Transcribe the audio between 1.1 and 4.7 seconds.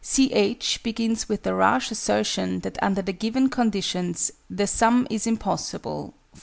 with the rash assertion that under the given conditions "the